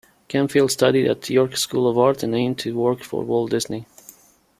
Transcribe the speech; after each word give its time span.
Camfield 0.29 0.71
studied 0.71 1.07
at 1.07 1.29
York 1.29 1.55
School 1.55 1.87
of 1.87 1.95
Art 1.95 2.23
and 2.23 2.33
aimed 2.33 2.57
to 2.57 2.75
work 2.75 3.03
for 3.03 3.21
Walt 3.23 3.51
Disney. 3.51 3.85